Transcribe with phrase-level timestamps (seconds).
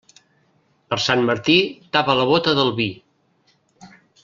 [0.93, 1.57] Per Sant Martí,
[1.97, 2.89] tapa la bóta del vi.